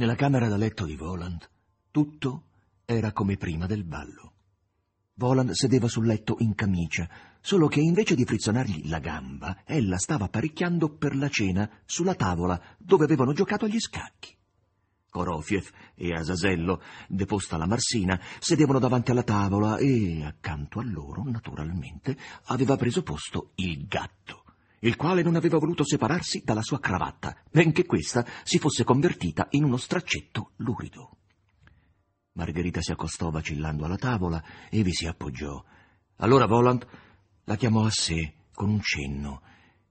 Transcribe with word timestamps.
Nella 0.00 0.14
camera 0.14 0.48
da 0.48 0.56
letto 0.56 0.86
di 0.86 0.96
Voland 0.96 1.46
tutto 1.90 2.44
era 2.86 3.12
come 3.12 3.36
prima 3.36 3.66
del 3.66 3.84
ballo. 3.84 4.32
Voland 5.12 5.50
sedeva 5.50 5.88
sul 5.88 6.06
letto 6.06 6.36
in 6.38 6.54
camicia, 6.54 7.06
solo 7.42 7.68
che 7.68 7.80
invece 7.80 8.14
di 8.14 8.24
frizzonargli 8.24 8.88
la 8.88 8.98
gamba, 8.98 9.58
ella 9.66 9.98
stava 9.98 10.24
apparecchiando 10.24 10.96
per 10.96 11.14
la 11.14 11.28
cena 11.28 11.68
sulla 11.84 12.14
tavola 12.14 12.58
dove 12.78 13.04
avevano 13.04 13.34
giocato 13.34 13.66
agli 13.66 13.78
scacchi. 13.78 14.34
Korofiev 15.10 15.68
e 15.94 16.14
Asasello, 16.14 16.80
deposta 17.06 17.58
la 17.58 17.66
marsina, 17.66 18.18
sedevano 18.38 18.78
davanti 18.78 19.10
alla 19.10 19.22
tavola 19.22 19.76
e, 19.76 20.24
accanto 20.24 20.78
a 20.78 20.82
loro, 20.82 21.24
naturalmente, 21.24 22.16
aveva 22.44 22.76
preso 22.76 23.02
posto 23.02 23.50
il 23.56 23.84
gatto, 23.86 24.39
il 24.80 24.96
quale 24.96 25.22
non 25.22 25.36
aveva 25.36 25.58
voluto 25.58 25.84
separarsi 25.84 26.42
dalla 26.44 26.62
sua 26.62 26.78
cravatta, 26.78 27.36
benché 27.50 27.84
questa 27.84 28.26
si 28.44 28.58
fosse 28.58 28.84
convertita 28.84 29.48
in 29.50 29.64
uno 29.64 29.76
straccetto 29.76 30.52
lurido. 30.56 31.16
Margherita 32.32 32.80
si 32.80 32.92
accostò 32.92 33.30
vacillando 33.30 33.84
alla 33.84 33.96
tavola 33.96 34.42
e 34.70 34.82
vi 34.82 34.92
si 34.92 35.06
appoggiò. 35.06 35.62
Allora 36.16 36.46
Volant 36.46 36.86
la 37.44 37.56
chiamò 37.56 37.84
a 37.84 37.90
sé 37.90 38.34
con 38.54 38.70
un 38.70 38.80
cenno 38.80 39.42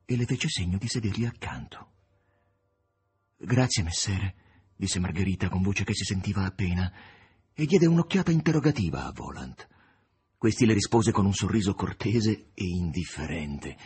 e 0.05 0.15
le 0.15 0.25
fece 0.25 0.47
segno 0.47 0.77
di 0.77 0.87
sedergli 0.87 1.25
accanto. 1.25 1.91
Grazie, 3.37 3.83
messere, 3.83 4.35
disse 4.75 4.99
Margherita 4.99 5.49
con 5.49 5.61
voce 5.61 5.83
che 5.83 5.93
si 5.93 6.03
sentiva 6.03 6.45
appena, 6.45 6.91
e 7.53 7.65
diede 7.65 7.85
un'occhiata 7.85 8.31
interrogativa 8.31 9.05
a 9.05 9.11
Volant. 9.11 9.67
Questi 10.37 10.65
le 10.65 10.73
rispose 10.73 11.11
con 11.11 11.25
un 11.25 11.33
sorriso 11.33 11.73
cortese 11.73 12.51
e 12.53 12.63
indifferente, 12.63 13.77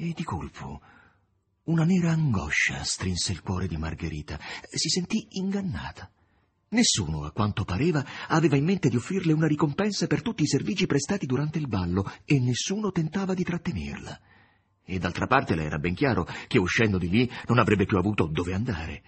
e 0.00 0.14
di 0.14 0.24
colpo 0.24 0.80
una 1.64 1.84
nera 1.84 2.12
angoscia 2.12 2.82
strinse 2.82 3.32
il 3.32 3.42
cuore 3.42 3.68
di 3.68 3.76
Margherita. 3.76 4.40
Si 4.62 4.88
sentì 4.88 5.28
ingannata. 5.32 6.10
Nessuno, 6.70 7.24
a 7.24 7.32
quanto 7.32 7.64
pareva, 7.64 8.04
aveva 8.28 8.56
in 8.56 8.64
mente 8.64 8.88
di 8.88 8.96
offrirle 8.96 9.34
una 9.34 9.46
ricompensa 9.46 10.06
per 10.06 10.22
tutti 10.22 10.42
i 10.42 10.48
servigi 10.48 10.86
prestati 10.86 11.26
durante 11.26 11.58
il 11.58 11.68
ballo 11.68 12.10
e 12.24 12.40
nessuno 12.40 12.90
tentava 12.90 13.34
di 13.34 13.44
trattenerla. 13.44 14.20
E 14.82 14.98
d'altra 14.98 15.26
parte 15.26 15.54
le 15.54 15.64
era 15.64 15.78
ben 15.78 15.94
chiaro 15.94 16.26
che 16.48 16.58
uscendo 16.58 16.96
di 16.96 17.08
lì 17.08 17.30
non 17.46 17.58
avrebbe 17.58 17.84
più 17.84 17.98
avuto 17.98 18.26
dove 18.26 18.54
andare. 18.54 19.02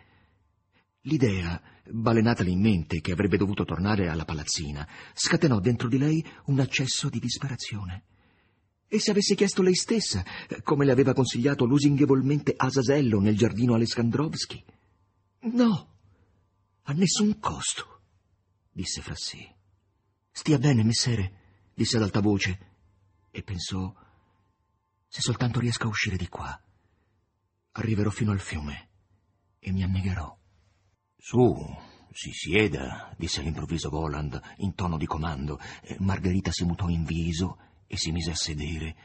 L'idea, 1.03 1.61
balenatale 1.91 2.51
in 2.51 2.61
mente 2.61 3.01
che 3.01 3.13
avrebbe 3.13 3.39
dovuto 3.39 3.65
tornare 3.65 4.09
alla 4.09 4.25
palazzina, 4.25 4.87
scatenò 5.15 5.59
dentro 5.59 5.89
di 5.89 5.99
lei 5.99 6.25
un 6.47 6.61
accesso 6.61 7.09
di 7.09 7.19
disperazione. 7.19 8.05
E 8.95 9.01
se 9.01 9.11
avesse 9.11 9.35
chiesto 9.35 9.63
lei 9.63 9.75
stessa, 9.75 10.23
come 10.63 10.85
le 10.85 10.93
aveva 10.93 11.15
consigliato 11.15 11.65
lusinghevolmente 11.65 12.53
Asasello 12.55 13.21
nel 13.21 13.39
giardino 13.39 13.73
Alessandrovski? 13.73 14.63
No, 15.55 15.97
a 16.83 16.93
nessun 16.93 17.39
costo, 17.39 18.01
disse 18.71 19.01
fra 19.01 19.15
sé. 19.15 19.51
Stia 20.31 20.59
bene, 20.59 20.85
messere, 20.85 21.71
disse 21.73 21.97
ad 21.97 22.03
alta 22.03 22.21
voce, 22.21 22.59
e 23.31 23.43
pensò, 23.43 23.95
se 25.09 25.21
soltanto 25.23 25.59
riesco 25.59 25.87
a 25.87 25.89
uscire 25.89 26.19
di 26.19 26.29
qua, 26.29 26.63
arriverò 27.71 28.11
fino 28.11 28.31
al 28.33 28.41
fiume 28.41 28.89
e 29.59 29.73
mi 29.73 29.83
annegherò. 29.83 30.39
Su, 31.17 31.51
si 32.13 32.31
sieda, 32.31 33.15
disse 33.17 33.41
all'improvviso 33.41 33.89
Voland 33.89 34.39
in 34.59 34.75
tono 34.75 34.99
di 34.99 35.07
comando. 35.07 35.59
Margherita 36.01 36.53
si 36.53 36.67
mutò 36.67 36.91
in 36.91 37.05
viso 37.05 37.71
e 37.93 37.99
si 37.99 38.11
mise 38.11 38.31
a 38.31 38.35
sedere. 38.35 38.97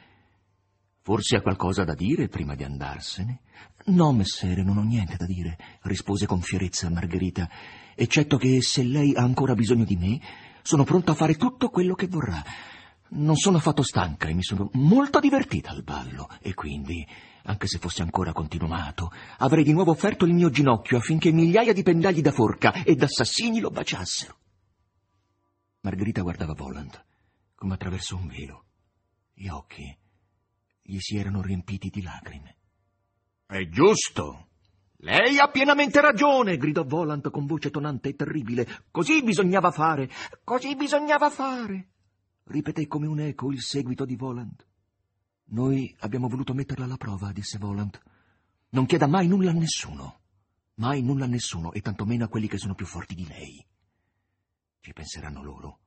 Forse 1.02 1.36
ha 1.36 1.42
qualcosa 1.42 1.84
da 1.84 1.94
dire 1.94 2.30
prima 2.30 2.56
di 2.56 2.64
andarsene? 2.64 3.42
No, 3.88 4.14
messere, 4.14 4.64
non 4.64 4.78
ho 4.78 4.84
niente 4.84 5.18
da 5.18 5.26
dire, 5.26 5.58
rispose 5.82 6.26
con 6.26 6.40
fierezza 6.40 6.90
Margherita, 6.90 7.50
eccetto 7.94 8.38
che 8.38 8.62
se 8.62 8.84
lei 8.84 9.14
ha 9.14 9.24
ancora 9.24 9.56
bisogno 9.56 9.84
di 9.84 9.98
me, 9.98 10.22
sono 10.62 10.86
pronto 10.86 11.12
a 11.12 11.16
fare 11.16 11.36
tutto 11.36 11.70
quello 11.70 11.96
che 11.96 12.08
vorrà. 12.08 12.42
Non 13.10 13.36
sono 13.36 13.58
affatto 13.58 13.84
stanca 13.84 14.30
e 14.30 14.34
mi 14.34 14.44
sono 14.44 14.70
molto 14.76 15.20
divertita 15.20 15.72
al 15.72 15.84
ballo, 15.84 16.30
e 16.40 16.54
quindi, 16.54 17.06
anche 17.44 17.68
se 17.68 17.80
fosse 17.80 18.04
ancora 18.04 18.32
continuato, 18.32 19.12
avrei 19.40 19.66
di 19.66 19.74
nuovo 19.74 19.92
offerto 19.92 20.24
il 20.24 20.34
mio 20.34 20.50
ginocchio 20.50 20.98
affinché 20.98 21.34
migliaia 21.34 21.74
di 21.74 21.84
pendagli 21.84 22.22
da 22.22 22.32
forca 22.32 22.72
e 22.84 22.96
d'assassini 22.96 23.60
lo 23.60 23.70
baciassero. 23.70 24.38
Margherita 25.82 26.22
guardava 26.22 26.54
Voland 26.54 27.04
come 27.58 27.74
attraverso 27.74 28.16
un 28.16 28.28
velo. 28.28 28.67
Gli 29.40 29.50
occhi 29.50 29.96
gli 30.82 30.98
si 30.98 31.16
erano 31.16 31.44
riempiti 31.44 31.90
di 31.90 32.02
lacrime. 32.02 32.56
È 33.46 33.68
giusto. 33.68 34.48
Lei 35.02 35.38
ha 35.38 35.48
pienamente 35.50 36.02
ragione, 36.02 36.58
gridò 36.58 36.84
Volant 36.84 37.30
con 37.30 37.46
voce 37.46 37.70
tonante 37.70 38.10
e 38.10 38.16
terribile. 38.16 38.86
Così 38.90 39.22
bisognava 39.22 39.70
fare, 39.70 40.10
così 40.44 40.76
bisognava 40.76 41.30
fare. 41.30 41.90
Ripeté 42.46 42.88
come 42.88 43.06
un 43.06 43.20
eco 43.20 43.52
il 43.52 43.62
seguito 43.62 44.06
di 44.06 44.16
Volant. 44.16 44.66
Noi 45.50 45.96
abbiamo 46.00 46.28
voluto 46.28 46.56
metterla 46.56 46.86
alla 46.86 46.98
prova, 46.98 47.32
disse 47.32 47.60
Volant. 47.60 48.02
Non 48.70 48.88
chieda 48.88 49.06
mai 49.06 49.28
nulla 49.28 49.52
a 49.52 49.54
nessuno. 49.54 50.22
Mai 50.78 51.04
nulla 51.04 51.26
a 51.26 51.28
nessuno, 51.28 51.74
e 51.74 51.82
tantomeno 51.82 52.26
a 52.26 52.28
quelli 52.28 52.48
che 52.48 52.58
sono 52.58 52.74
più 52.74 52.88
forti 52.88 53.14
di 53.14 53.28
lei. 53.28 53.64
Ci 54.80 54.94
penseranno 54.94 55.44
loro 55.44 55.80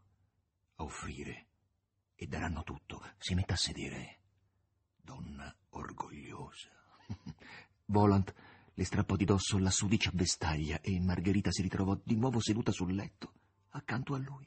a 0.76 0.84
offrire 0.84 1.49
e 2.20 2.26
daranno 2.26 2.62
tutto. 2.64 3.02
Si 3.16 3.34
metta 3.34 3.54
a 3.54 3.56
sedere 3.56 4.18
donna 5.00 5.54
orgogliosa. 5.70 6.68
Volant 7.86 8.34
le 8.74 8.84
strappò 8.84 9.16
di 9.16 9.24
dosso 9.24 9.56
la 9.58 9.70
sudicia 9.70 10.10
vestaglia 10.12 10.82
e 10.82 11.00
Margherita 11.00 11.50
si 11.50 11.62
ritrovò 11.62 11.98
di 12.04 12.16
nuovo 12.16 12.38
seduta 12.38 12.72
sul 12.72 12.94
letto, 12.94 13.32
accanto 13.70 14.12
a 14.12 14.18
lui. 14.18 14.46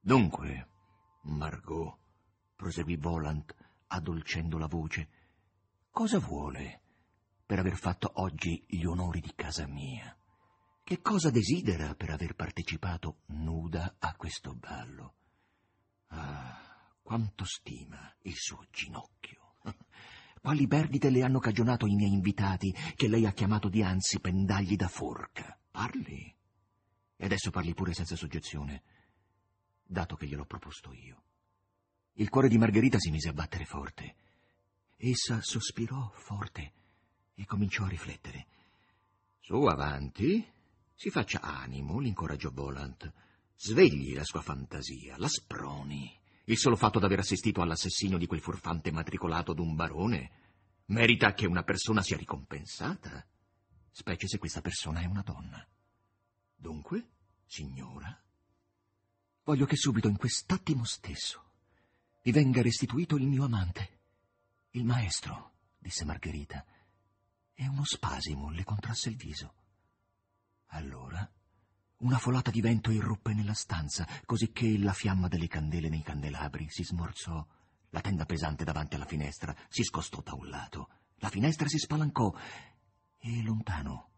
Dunque, 0.00 0.68
Margot, 1.22 1.96
proseguì 2.56 2.96
Volant, 2.96 3.54
addolcendo 3.86 4.58
la 4.58 4.66
voce, 4.66 5.08
cosa 5.92 6.18
vuole 6.18 6.80
per 7.46 7.60
aver 7.60 7.76
fatto 7.76 8.10
oggi 8.14 8.64
gli 8.66 8.84
onori 8.84 9.20
di 9.20 9.32
casa 9.36 9.68
mia? 9.68 10.16
Che 10.82 11.00
cosa 11.00 11.30
desidera 11.30 11.94
per 11.94 12.10
aver 12.10 12.34
partecipato 12.34 13.18
nuda 13.26 13.94
a 14.00 14.16
questo 14.16 14.52
ballo? 14.54 15.14
Ah, 16.08 16.96
quanto 17.02 17.44
stima 17.44 18.14
il 18.22 18.34
suo 18.34 18.64
ginocchio. 18.70 19.56
Quali 20.40 20.66
perdite 20.66 21.10
le 21.10 21.22
hanno 21.22 21.38
cagionato 21.38 21.86
i 21.86 21.94
miei 21.94 22.12
invitati, 22.12 22.74
che 22.94 23.08
lei 23.08 23.26
ha 23.26 23.32
chiamato 23.32 23.68
dianzi 23.68 24.20
pendagli 24.20 24.76
da 24.76 24.88
forca? 24.88 25.58
Parli. 25.70 26.34
E 27.16 27.24
adesso 27.24 27.50
parli 27.50 27.72
pure 27.72 27.94
senza 27.94 28.16
soggezione, 28.16 28.82
dato 29.82 30.16
che 30.16 30.26
gliel'ho 30.26 30.44
proposto 30.44 30.92
io. 30.92 31.22
Il 32.14 32.28
cuore 32.28 32.48
di 32.48 32.58
Margherita 32.58 32.98
si 32.98 33.10
mise 33.10 33.28
a 33.28 33.32
battere 33.32 33.64
forte. 33.64 34.16
Essa 34.96 35.40
sospirò 35.42 36.10
forte 36.14 36.72
e 37.34 37.44
cominciò 37.46 37.84
a 37.84 37.88
riflettere. 37.88 38.46
Su 39.40 39.54
avanti, 39.54 40.46
si 40.94 41.10
faccia 41.10 41.40
animo, 41.40 41.98
l'incoraggiò 41.98 42.50
Volant. 42.52 43.12
Svegli 43.56 44.14
la 44.14 44.24
sua 44.24 44.42
fantasia, 44.42 45.16
la 45.18 45.28
sproni. 45.28 46.12
Il 46.44 46.58
solo 46.58 46.76
fatto 46.76 46.98
d'aver 46.98 47.20
assistito 47.20 47.62
all'assassinio 47.62 48.18
di 48.18 48.26
quel 48.26 48.40
furfante 48.40 48.90
matricolato 48.90 49.54
d'un 49.54 49.74
barone 49.74 50.30
merita 50.86 51.32
che 51.32 51.46
una 51.46 51.62
persona 51.62 52.02
sia 52.02 52.16
ricompensata, 52.16 53.26
specie 53.90 54.28
se 54.28 54.38
questa 54.38 54.60
persona 54.60 55.00
è 55.00 55.06
una 55.06 55.22
donna. 55.22 55.66
Dunque, 56.54 57.08
signora, 57.46 58.22
voglio 59.44 59.64
che 59.64 59.76
subito 59.76 60.08
in 60.08 60.16
quest'attimo 60.16 60.84
stesso 60.84 61.42
vi 62.22 62.32
venga 62.32 62.62
restituito 62.62 63.16
il 63.16 63.26
mio 63.26 63.44
amante, 63.44 64.00
il 64.70 64.84
maestro, 64.84 65.52
disse 65.78 66.04
Margherita, 66.04 66.64
e 67.54 67.68
uno 67.68 67.84
spasimo 67.84 68.50
le 68.50 68.64
contrasse 68.64 69.10
il 69.10 69.16
viso. 69.16 69.54
Allora 70.68 71.30
una 71.98 72.18
folata 72.18 72.50
di 72.50 72.60
vento 72.60 72.90
irruppe 72.90 73.32
nella 73.34 73.54
stanza, 73.54 74.06
così 74.24 74.50
che 74.52 74.78
la 74.78 74.92
fiamma 74.92 75.28
delle 75.28 75.48
candele 75.48 75.88
nei 75.88 76.02
candelabri 76.02 76.66
si 76.68 76.84
smorzò. 76.84 77.46
La 77.90 78.00
tenda 78.00 78.24
pesante 78.24 78.64
davanti 78.64 78.96
alla 78.96 79.04
finestra 79.04 79.54
si 79.68 79.82
scostò 79.82 80.20
da 80.20 80.34
un 80.34 80.48
lato. 80.48 80.88
La 81.18 81.28
finestra 81.28 81.68
si 81.68 81.78
spalancò 81.78 82.34
e 83.18 83.42
lontano, 83.42 84.10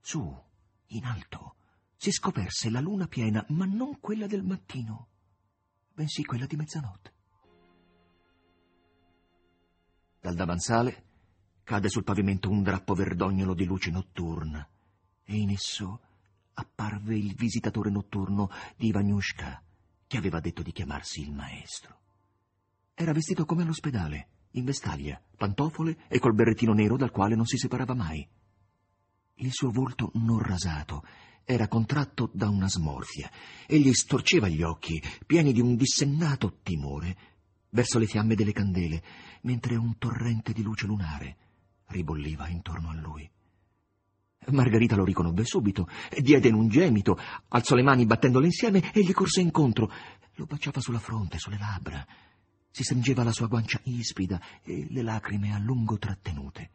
su, 0.00 0.42
in 0.86 1.04
alto, 1.04 1.56
si 1.96 2.10
scoperse 2.10 2.70
la 2.70 2.80
luna 2.80 3.06
piena, 3.06 3.44
ma 3.50 3.66
non 3.66 4.00
quella 4.00 4.26
del 4.26 4.42
mattino, 4.42 5.08
bensì 5.92 6.24
quella 6.24 6.46
di 6.46 6.56
mezzanotte. 6.56 7.12
Dal 10.20 10.34
davanzale 10.34 11.04
cade 11.64 11.88
sul 11.88 12.04
pavimento 12.04 12.48
un 12.48 12.62
drappo 12.62 12.94
verdognolo 12.94 13.54
di 13.54 13.64
luce 13.64 13.90
notturna 13.90 14.66
e 15.24 15.36
in 15.36 15.50
esso 15.50 16.00
apparve 16.54 17.16
il 17.16 17.34
visitatore 17.34 17.90
notturno 17.90 18.50
di 18.76 18.88
Ivaniushka, 18.88 19.62
che 20.06 20.16
aveva 20.16 20.40
detto 20.40 20.62
di 20.62 20.72
chiamarsi 20.72 21.22
il 21.22 21.32
maestro. 21.32 22.00
Era 22.94 23.12
vestito 23.12 23.44
come 23.44 23.62
all'ospedale, 23.62 24.28
in 24.52 24.64
vestaglia, 24.64 25.20
pantofole 25.36 26.04
e 26.08 26.18
col 26.18 26.34
berrettino 26.34 26.72
nero 26.72 26.96
dal 26.96 27.10
quale 27.10 27.34
non 27.34 27.46
si 27.46 27.56
separava 27.56 27.94
mai. 27.94 28.26
Il 29.36 29.52
suo 29.52 29.70
volto 29.70 30.10
non 30.14 30.38
rasato 30.38 31.02
era 31.44 31.68
contratto 31.68 32.30
da 32.32 32.48
una 32.48 32.68
smorfia. 32.68 33.30
Egli 33.66 33.92
storceva 33.92 34.48
gli 34.48 34.62
occhi, 34.62 35.02
pieni 35.26 35.52
di 35.52 35.60
un 35.60 35.74
dissennato 35.74 36.58
timore, 36.62 37.16
verso 37.70 37.98
le 37.98 38.06
fiamme 38.06 38.34
delle 38.34 38.52
candele, 38.52 39.02
mentre 39.42 39.76
un 39.76 39.96
torrente 39.98 40.52
di 40.52 40.62
luce 40.62 40.86
lunare 40.86 41.36
ribolliva 41.86 42.48
intorno 42.48 42.90
a 42.90 42.94
lui. 42.94 43.28
Margherita 44.50 44.96
lo 44.96 45.04
riconobbe 45.04 45.44
subito, 45.44 45.88
diede 46.18 46.48
in 46.48 46.54
un 46.54 46.68
gemito, 46.68 47.18
alzò 47.48 47.74
le 47.74 47.82
mani 47.82 48.06
battendole 48.06 48.46
insieme 48.46 48.92
e 48.92 49.02
gli 49.02 49.12
corse 49.12 49.40
incontro. 49.40 49.90
Lo 50.34 50.46
baciava 50.46 50.80
sulla 50.80 50.98
fronte, 50.98 51.38
sulle 51.38 51.58
labbra. 51.58 52.04
Si 52.70 52.82
stringeva 52.82 53.22
la 53.22 53.32
sua 53.32 53.46
guancia 53.46 53.80
ispida 53.84 54.40
e 54.62 54.86
le 54.90 55.02
lacrime 55.02 55.54
a 55.54 55.58
lungo 55.58 55.98
trattenute 55.98 56.70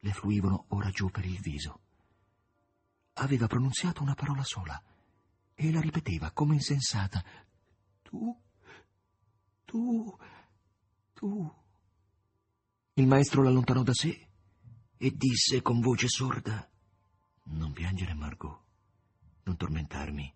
le 0.00 0.12
fluivano 0.12 0.66
ora 0.68 0.90
giù 0.90 1.10
per 1.10 1.24
il 1.24 1.38
viso. 1.40 1.80
Aveva 3.14 3.46
pronunziato 3.46 4.02
una 4.02 4.14
parola 4.14 4.42
sola 4.44 4.82
e 5.54 5.70
la 5.70 5.80
ripeteva 5.80 6.30
come 6.30 6.54
insensata. 6.54 7.22
Tu, 8.02 8.40
tu, 9.64 10.16
tu. 11.12 11.54
Il 12.94 13.06
maestro 13.06 13.42
l'allontanò 13.42 13.82
da 13.82 13.94
sé 13.94 14.28
e 14.96 15.10
disse 15.14 15.62
con 15.62 15.80
voce 15.80 16.08
sorda 16.08 16.69
Non 17.52 17.72
piangere, 17.72 18.14
Margot, 18.14 18.58
non 19.44 19.56
tormentarmi. 19.56 20.32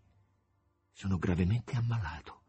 Sono 0.92 1.16
gravemente 1.16 1.76
ammalato. 1.76 2.42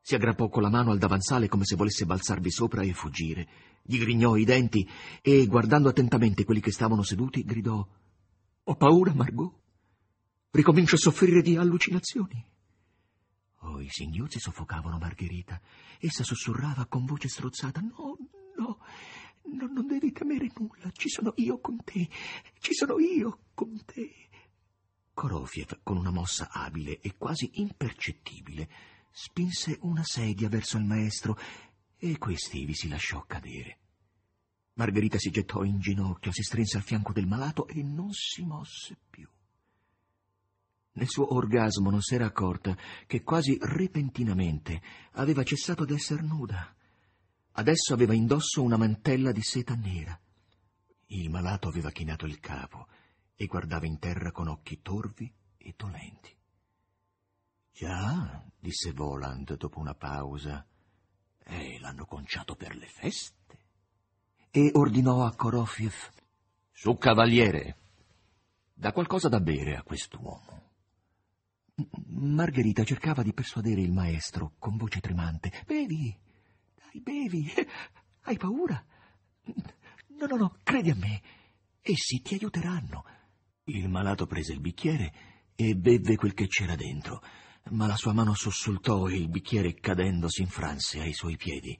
Si 0.00 0.14
aggrappò 0.14 0.48
con 0.48 0.62
la 0.62 0.70
mano 0.70 0.90
al 0.90 0.98
davanzale 0.98 1.48
come 1.48 1.64
se 1.64 1.76
volesse 1.76 2.06
balzarvi 2.06 2.50
sopra 2.50 2.82
e 2.82 2.92
fuggire. 2.92 3.48
Gli 3.82 3.98
grignò 3.98 4.36
i 4.36 4.44
denti 4.44 4.88
e, 5.22 5.46
guardando 5.46 5.88
attentamente 5.88 6.44
quelli 6.44 6.60
che 6.60 6.72
stavano 6.72 7.02
seduti, 7.02 7.44
gridò 7.44 7.86
Ho 8.64 8.74
paura, 8.74 9.14
Margot. 9.14 9.54
Ricomincio 10.50 10.96
a 10.96 10.98
soffrire 10.98 11.42
di 11.42 11.56
allucinazioni. 11.56 12.44
Oh, 13.60 13.80
i 13.80 13.88
singhiozzi 13.88 14.40
soffocavano 14.40 14.98
Margherita. 14.98 15.60
Essa 16.00 16.24
sussurrava 16.24 16.86
con 16.86 17.04
voce 17.04 17.28
strozzata 17.28 17.80
No, 17.80 18.16
no, 18.56 18.78
no, 19.42 19.66
non 19.72 19.86
devi 19.86 20.10
temere 20.10 20.50
nulla. 20.56 20.90
Ci 20.90 21.08
sono 21.08 21.34
io 21.36 21.60
con 21.60 21.76
te. 21.84 22.08
Ci 22.58 22.74
sono 22.74 22.98
io 22.98 23.40
con 23.58 23.84
te. 23.84 24.28
Korofiev, 25.12 25.80
con 25.82 25.96
una 25.96 26.12
mossa 26.12 26.48
abile 26.52 27.00
e 27.00 27.16
quasi 27.16 27.50
impercettibile, 27.54 28.68
spinse 29.10 29.78
una 29.80 30.04
sedia 30.04 30.48
verso 30.48 30.76
il 30.76 30.84
maestro 30.84 31.36
e 31.96 32.18
questi 32.18 32.64
vi 32.64 32.74
si 32.74 32.86
lasciò 32.86 33.24
cadere. 33.26 33.78
Margherita 34.74 35.18
si 35.18 35.30
gettò 35.30 35.64
in 35.64 35.80
ginocchio, 35.80 36.30
si 36.30 36.44
strinse 36.44 36.76
al 36.76 36.84
fianco 36.84 37.12
del 37.12 37.26
malato 37.26 37.66
e 37.66 37.82
non 37.82 38.12
si 38.12 38.44
mosse 38.44 38.96
più. 39.10 39.28
Nel 40.92 41.08
suo 41.08 41.34
orgasmo 41.34 41.90
non 41.90 42.00
s'era 42.00 42.26
accorta 42.26 42.78
che 43.08 43.24
quasi 43.24 43.58
repentinamente 43.60 44.80
aveva 45.14 45.42
cessato 45.42 45.84
d'essere 45.84 46.22
nuda. 46.22 46.76
Adesso 47.54 47.92
aveva 47.92 48.14
indosso 48.14 48.62
una 48.62 48.76
mantella 48.76 49.32
di 49.32 49.42
seta 49.42 49.74
nera. 49.74 50.16
Il 51.06 51.28
malato 51.28 51.66
aveva 51.66 51.90
chinato 51.90 52.24
il 52.24 52.38
capo 52.38 52.86
e 53.40 53.46
guardava 53.46 53.86
in 53.86 54.00
terra 54.00 54.32
con 54.32 54.48
occhi 54.48 54.82
torvi 54.82 55.32
e 55.58 55.72
dolenti. 55.76 56.36
Già, 57.72 58.44
disse 58.58 58.90
Voland 58.90 59.56
dopo 59.56 59.78
una 59.78 59.94
pausa. 59.94 60.66
E 61.44 61.78
l'hanno 61.78 62.04
conciato 62.04 62.56
per 62.56 62.74
le 62.74 62.88
feste. 62.88 63.58
E 64.50 64.72
ordinò 64.74 65.24
a 65.24 65.36
Korofiev. 65.36 65.94
Su, 66.72 66.98
cavaliere, 66.98 67.76
da 68.74 68.92
qualcosa 68.92 69.28
da 69.28 69.38
bere 69.38 69.76
a 69.76 69.84
quest'uomo. 69.84 70.70
Margherita 72.06 72.82
cercava 72.82 73.22
di 73.22 73.32
persuadere 73.32 73.80
il 73.80 73.92
maestro 73.92 74.54
con 74.58 74.76
voce 74.76 74.98
tremante. 74.98 75.62
Bevi, 75.64 76.12
dai, 76.74 77.00
bevi. 77.00 77.52
Hai 78.22 78.36
paura? 78.36 78.84
No, 80.08 80.26
no, 80.26 80.36
no, 80.36 80.56
credi 80.64 80.90
a 80.90 80.96
me. 80.96 81.22
Essi 81.80 82.20
ti 82.20 82.34
aiuteranno. 82.34 83.04
Il 83.68 83.88
malato 83.88 84.26
prese 84.26 84.52
il 84.52 84.60
bicchiere 84.60 85.12
e 85.54 85.74
bevve 85.74 86.16
quel 86.16 86.34
che 86.34 86.46
c'era 86.46 86.74
dentro 86.74 87.22
ma 87.70 87.86
la 87.86 87.96
sua 87.96 88.12
mano 88.12 88.34
sussultò 88.34 89.08
e 89.08 89.16
il 89.16 89.28
bicchiere 89.28 89.74
cadendo 89.74 90.28
si 90.28 90.42
infranse 90.42 91.00
ai 91.00 91.12
suoi 91.12 91.36
piedi. 91.36 91.78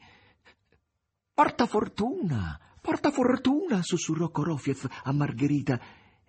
Porta 1.32 1.66
fortuna, 1.66 2.58
porta 2.80 3.10
fortuna, 3.10 3.82
sussurrò 3.82 4.30
Korofiev 4.30 4.88
a 5.04 5.12
Margherita. 5.12 5.80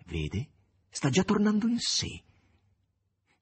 Vede, 0.06 0.50
sta 0.90 1.10
già 1.10 1.24
tornando 1.24 1.68
in 1.68 1.80
sé. 1.80 2.24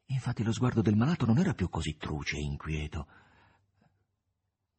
Infatti 0.05 0.43
lo 0.43 0.53
sguardo 0.53 0.81
del 0.81 0.95
malato 0.95 1.25
non 1.25 1.37
era 1.37 1.53
più 1.53 1.69
così 1.69 1.97
truce 1.97 2.37
e 2.37 2.41
inquieto. 2.41 3.07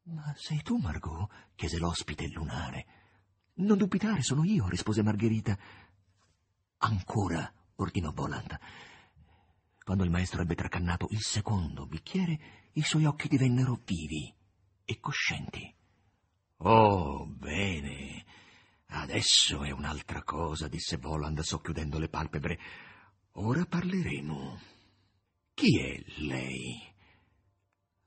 Ma 0.05 0.33
sei 0.37 0.63
tu, 0.63 0.79
Margot? 0.79 1.29
chiese 1.55 1.79
l'ospite 1.79 2.27
lunare. 2.29 2.87
Non 3.55 3.77
dubitare, 3.77 4.23
sono 4.23 4.45
io, 4.45 4.69
rispose 4.69 5.03
Margherita. 5.03 5.59
Ancora, 6.79 7.53
ordinò 7.77 8.13
Boland. 8.13 8.59
Quando 9.83 10.05
il 10.05 10.11
maestro 10.11 10.43
ebbe 10.43 10.55
tracannato 10.55 11.09
il 11.11 11.21
secondo 11.21 11.87
bicchiere, 11.87 12.71
i 12.73 12.83
suoi 12.83 13.05
occhi 13.05 13.27
divennero 13.27 13.81
vivi 13.85 14.33
e 14.85 15.01
coscienti. 15.01 15.75
Oh, 16.59 17.27
bene. 17.27 18.25
Adesso 18.87 19.65
è 19.65 19.71
un'altra 19.71 20.23
cosa, 20.23 20.69
disse 20.69 20.99
Voland 20.99 21.41
socchiudendo 21.41 21.99
le 21.99 22.09
palpebre. 22.09 22.59
Ora 23.33 23.65
parleremo. 23.65 24.61
Chi 25.55 25.81
è 25.81 26.03
lei? 26.21 26.81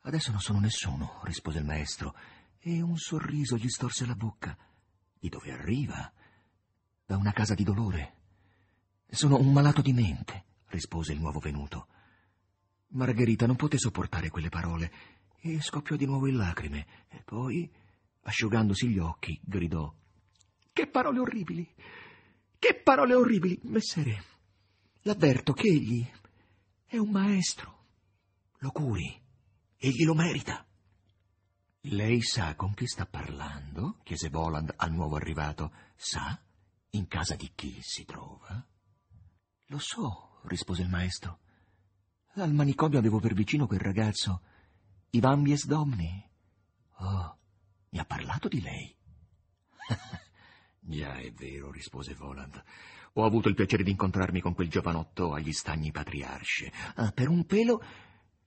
Adesso 0.02 0.32
non 0.32 0.40
sono 0.40 0.60
nessuno, 0.60 1.20
rispose 1.24 1.60
il 1.60 1.66
maestro, 1.66 2.16
e 2.60 2.82
un 2.82 2.98
sorriso 2.98 3.58
gli 3.58 3.70
storse 3.70 4.06
la 4.06 4.16
bocca. 4.16 4.58
Di 5.20 5.30
dove 5.30 5.52
arriva? 5.52 6.12
Da 7.06 7.18
una 7.18 7.34
casa 7.34 7.54
di 7.54 7.64
dolore. 7.64 8.21
Sono 9.14 9.38
un 9.38 9.52
malato 9.52 9.82
di 9.82 9.92
mente 9.92 10.46
rispose 10.68 11.12
il 11.12 11.20
nuovo 11.20 11.40
venuto. 11.40 11.88
Margherita 12.94 13.46
non 13.46 13.58
poté 13.58 13.78
sopportare 13.78 14.30
quelle 14.30 14.48
parole 14.48 14.92
e 15.42 15.60
scoppiò 15.60 15.98
di 15.98 16.06
nuovo 16.06 16.28
in 16.28 16.38
lacrime. 16.38 16.88
E 17.10 17.22
poi, 17.22 17.70
asciugandosi 18.22 18.88
gli 18.88 19.00
occhi, 19.00 19.38
gridò: 19.44 19.94
Che 20.72 20.88
parole 20.88 21.20
orribili! 21.20 21.70
Che 22.58 22.82
parole 22.82 23.14
orribili, 23.14 23.60
messere! 23.64 24.24
L'avverto 25.02 25.52
che 25.52 25.68
egli 25.68 26.10
è 26.86 26.96
un 26.96 27.10
maestro. 27.10 27.80
Lo 28.60 28.72
curi. 28.72 29.14
Egli 29.76 30.06
lo 30.06 30.16
merita. 30.16 30.66
Lei 31.82 32.22
sa 32.22 32.56
con 32.56 32.74
chi 32.74 32.88
sta 32.88 33.06
parlando? 33.06 33.98
chiese 34.04 34.30
Voland 34.30 34.74
al 34.78 34.94
nuovo 34.94 35.18
arrivato. 35.18 35.74
Sa 35.98 36.42
in 36.92 37.08
casa 37.08 37.36
di 37.36 37.52
chi 37.54 37.78
si 37.82 38.06
trova? 38.06 38.66
Lo 39.72 39.80
so, 39.80 40.42
rispose 40.48 40.82
il 40.82 40.90
maestro. 40.90 41.40
Al 42.34 42.54
manicomio 42.54 43.00
avevo 43.00 43.22
per 43.22 43.34
vicino 43.34 43.68
quel 43.68 43.80
ragazzo, 43.80 44.42
Ivan 45.12 45.44
Biesdomni. 45.44 46.30
Oh, 46.98 47.38
mi 47.92 48.00
ha 48.00 48.04
parlato 48.04 48.50
di 48.50 48.60
lei. 48.60 48.94
Già, 50.78 51.16
è 51.16 51.32
vero, 51.32 51.72
rispose 51.72 52.14
Voland. 52.16 52.62
Ho 53.14 53.24
avuto 53.24 53.48
il 53.48 53.56
piacere 53.56 53.84
di 53.84 53.92
incontrarmi 53.92 54.42
con 54.42 54.54
quel 54.54 54.70
giovanotto 54.70 55.32
agli 55.34 55.54
stagni 55.54 55.92
patriarci. 55.92 56.70
Ah, 56.96 57.14
per 57.14 57.30
un 57.30 57.46
pelo 57.46 57.82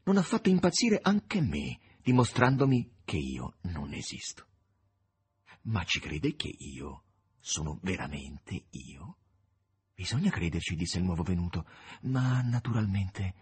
non 0.03 0.19
ha 0.19 0.23
fatto 0.23 0.51
impazzire 0.51 0.99
anche 1.01 1.41
me, 1.41 1.81
dimostrandomi 2.03 2.97
che 3.03 3.17
io 3.17 3.55
non 3.63 3.95
esisto. 3.95 4.47
Ma 5.63 5.85
ci 5.85 6.01
crede 6.01 6.35
che 6.37 6.55
io 6.55 7.05
sono 7.41 7.79
veramente 7.81 8.67
io? 8.73 9.17
Bisogna 9.95 10.31
crederci, 10.31 10.75
disse 10.75 10.99
il 10.99 11.05
nuovo 11.05 11.23
venuto, 11.23 11.67
ma 12.03 12.43
naturalmente 12.43 13.35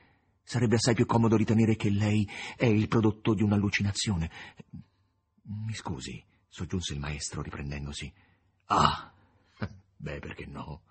sarebbe 0.42 0.74
assai 0.74 0.94
più 0.94 1.06
comodo 1.06 1.36
ritenere 1.36 1.76
che 1.76 1.88
lei 1.88 2.28
è 2.56 2.66
il 2.66 2.88
prodotto 2.88 3.32
di 3.32 3.42
un'allucinazione. 3.42 4.30
Mi 5.44 5.72
scusi, 5.72 6.22
soggiunse 6.48 6.92
il 6.92 7.00
maestro 7.00 7.40
riprendendosi. 7.40 8.12
Ah, 8.66 9.10
beh, 9.96 10.18
perché 10.18 10.44
no? 10.44 10.82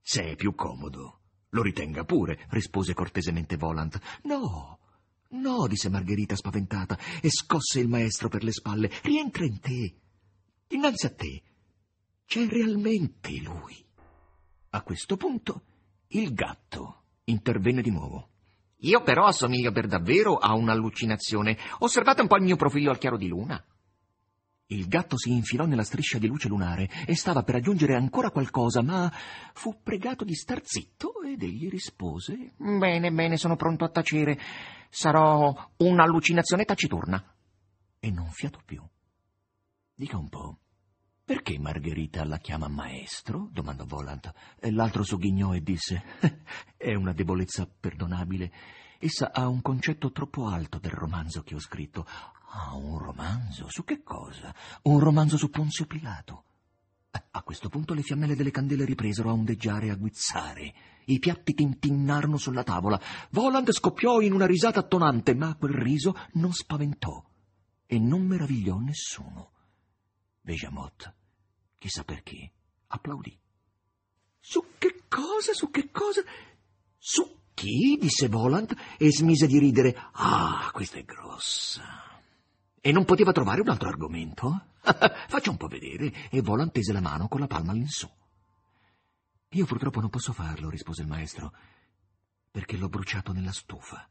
Se 0.00 0.24
è 0.24 0.34
più 0.34 0.56
comodo, 0.56 1.20
lo 1.50 1.62
ritenga 1.62 2.04
pure, 2.04 2.46
rispose 2.50 2.92
cortesemente 2.92 3.56
Volant. 3.56 4.00
No, 4.24 4.78
no, 5.28 5.66
disse 5.68 5.88
Margherita 5.88 6.34
spaventata 6.34 6.98
e 7.20 7.30
scosse 7.30 7.78
il 7.78 7.88
maestro 7.88 8.28
per 8.28 8.42
le 8.42 8.52
spalle. 8.52 8.90
Rientra 9.02 9.44
in 9.44 9.60
te. 9.60 9.94
Innanzi 10.68 11.06
a 11.06 11.14
te 11.14 11.42
c'è 12.24 12.46
realmente 12.48 13.36
lui. 13.40 13.86
A 14.70 14.82
questo 14.82 15.16
punto 15.16 15.62
il 16.08 16.32
gatto 16.32 17.02
intervenne 17.24 17.82
di 17.82 17.90
nuovo. 17.90 18.28
Io 18.82 19.02
però 19.02 19.26
assomiglio 19.26 19.72
per 19.72 19.88
davvero 19.88 20.36
a 20.36 20.54
un'allucinazione. 20.54 21.58
Osservate 21.80 22.22
un 22.22 22.28
po' 22.28 22.36
il 22.36 22.44
mio 22.44 22.56
profilo 22.56 22.90
al 22.90 22.98
chiaro 22.98 23.16
di 23.16 23.26
luna. 23.26 23.62
Il 24.66 24.86
gatto 24.86 25.18
si 25.18 25.32
infilò 25.32 25.64
nella 25.64 25.82
striscia 25.82 26.18
di 26.18 26.28
luce 26.28 26.46
lunare 26.46 26.88
e 27.04 27.16
stava 27.16 27.42
per 27.42 27.56
aggiungere 27.56 27.96
ancora 27.96 28.30
qualcosa, 28.30 28.80
ma 28.80 29.12
fu 29.52 29.82
pregato 29.82 30.24
di 30.24 30.34
star 30.34 30.60
zitto 30.62 31.20
ed 31.22 31.42
egli 31.42 31.68
rispose 31.68 32.52
Bene, 32.56 33.10
bene, 33.10 33.36
sono 33.36 33.56
pronto 33.56 33.84
a 33.84 33.90
tacere. 33.90 34.38
Sarò 34.88 35.52
un'allucinazione 35.78 36.64
taciturna. 36.64 37.34
E 37.98 38.10
non 38.12 38.30
fiato 38.30 38.60
più. 38.64 38.80
Dica 39.94 40.16
un 40.16 40.28
po'. 40.28 40.58
Perché 41.30 41.60
Margherita 41.60 42.24
la 42.24 42.38
chiama 42.38 42.66
maestro? 42.66 43.50
domandò 43.52 43.84
Volant. 43.84 44.32
L'altro 44.62 45.04
sogghignò 45.04 45.54
e 45.54 45.62
disse 45.62 46.02
È 46.76 46.92
una 46.94 47.12
debolezza 47.12 47.68
perdonabile. 47.68 48.52
Essa 48.98 49.30
ha 49.32 49.46
un 49.46 49.62
concetto 49.62 50.10
troppo 50.10 50.48
alto 50.48 50.80
del 50.80 50.90
romanzo 50.90 51.42
che 51.42 51.54
ho 51.54 51.60
scritto. 51.60 52.04
Ah, 52.50 52.74
un 52.74 52.98
romanzo? 52.98 53.66
Su 53.68 53.84
che 53.84 54.02
cosa? 54.02 54.52
Un 54.82 54.98
romanzo 54.98 55.36
su 55.36 55.50
Ponzio 55.50 55.86
Pilato. 55.86 56.46
Eh, 57.12 57.22
a 57.30 57.42
questo 57.44 57.68
punto 57.68 57.94
le 57.94 58.02
fiammelle 58.02 58.34
delle 58.34 58.50
candele 58.50 58.84
ripresero 58.84 59.30
a 59.30 59.34
ondeggiare 59.34 59.86
e 59.86 59.90
a 59.90 59.94
guizzare. 59.94 60.74
I 61.04 61.20
piatti 61.20 61.54
tintinnarono 61.54 62.38
sulla 62.38 62.64
tavola. 62.64 63.00
Voland 63.30 63.70
scoppiò 63.70 64.20
in 64.20 64.32
una 64.32 64.46
risata 64.46 64.80
attonante, 64.80 65.36
ma 65.36 65.54
quel 65.54 65.74
riso 65.74 66.12
non 66.32 66.52
spaventò 66.52 67.24
e 67.86 68.00
non 68.00 68.22
meravigliò 68.26 68.78
nessuno. 68.78 69.52
Bejamotte, 70.40 71.18
chissà 71.80 72.04
perché, 72.04 72.52
applaudì. 72.88 73.36
Su 74.38 74.74
che 74.76 75.04
cosa? 75.08 75.54
Su 75.54 75.70
che 75.70 75.90
cosa? 75.90 76.22
Su 76.98 77.38
chi? 77.54 77.96
disse 77.98 78.28
Voland 78.28 78.76
e 78.98 79.10
smise 79.10 79.46
di 79.46 79.58
ridere. 79.58 79.96
Ah, 80.12 80.70
questa 80.72 80.98
è 80.98 81.04
grossa. 81.04 82.20
E 82.78 82.92
non 82.92 83.06
poteva 83.06 83.32
trovare 83.32 83.62
un 83.62 83.70
altro 83.70 83.88
argomento? 83.88 84.66
Faccia 85.28 85.50
un 85.50 85.56
po' 85.56 85.68
vedere. 85.68 86.28
E 86.30 86.42
Voland 86.42 86.70
tese 86.70 86.92
la 86.92 87.00
mano 87.00 87.28
con 87.28 87.40
la 87.40 87.46
palma 87.46 87.72
all'insù. 87.72 88.08
Io 89.48 89.66
purtroppo 89.66 90.00
non 90.00 90.10
posso 90.10 90.34
farlo, 90.34 90.68
rispose 90.68 91.00
il 91.00 91.08
maestro, 91.08 91.52
perché 92.50 92.76
l'ho 92.76 92.88
bruciato 92.88 93.32
nella 93.32 93.52
stufa. 93.52 94.06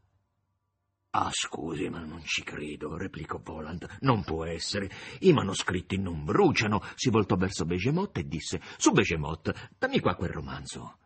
Ah, 1.12 1.32
scusi, 1.32 1.90
ma 1.90 2.04
non 2.04 2.24
ci 2.24 2.44
credo, 2.44 2.96
replicò 2.96 3.40
Voland. 3.44 3.98
Non 4.02 4.24
può 4.24 4.46
essere. 4.46 4.92
I 5.22 5.34
manoscritti 5.34 5.98
non 5.98 6.24
bruciano. 6.24 6.82
Si 6.94 7.10
voltò 7.10 7.36
verso 7.36 7.66
Begemotte 7.66 8.20
e 8.20 8.28
disse: 8.28 8.62
Su 8.78 8.92
Begemotte, 8.92 9.56
dammi 9.80 10.00
qua 10.02 10.14
quel 10.14 10.30
romanzo. 10.30 10.99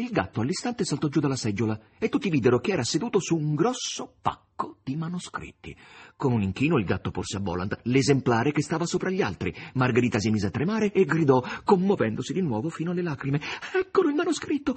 Il 0.00 0.08
gatto 0.12 0.40
all'istante 0.40 0.86
saltò 0.86 1.08
giù 1.08 1.20
dalla 1.20 1.36
seggiola 1.36 1.78
e 1.98 2.08
tutti 2.08 2.30
videro 2.30 2.58
che 2.58 2.72
era 2.72 2.84
seduto 2.84 3.20
su 3.20 3.36
un 3.36 3.54
grosso 3.54 4.14
pacco 4.22 4.78
di 4.82 4.96
manoscritti. 4.96 5.76
Con 6.16 6.32
un 6.32 6.40
inchino 6.40 6.78
il 6.78 6.86
gatto 6.86 7.10
porse 7.10 7.36
a 7.36 7.40
Boland 7.40 7.78
l'esemplare 7.82 8.50
che 8.50 8.62
stava 8.62 8.86
sopra 8.86 9.10
gli 9.10 9.20
altri. 9.20 9.54
Margherita 9.74 10.18
si 10.18 10.30
mise 10.30 10.46
a 10.46 10.50
tremare 10.50 10.90
e 10.92 11.04
gridò, 11.04 11.44
commuovendosi 11.64 12.32
di 12.32 12.40
nuovo 12.40 12.70
fino 12.70 12.92
alle 12.92 13.02
lacrime. 13.02 13.42
Eccolo 13.78 14.08
il 14.08 14.14
manoscritto! 14.14 14.74